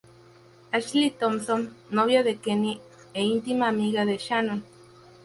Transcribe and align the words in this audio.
Ashley 0.73 1.11
Thompson: 1.11 1.75
Novia 1.91 2.23
de 2.23 2.35
Kenny 2.37 2.81
e 3.13 3.21
íntima 3.21 3.67
amiga 3.67 4.03
de 4.03 4.17
Shannon. 4.17 4.63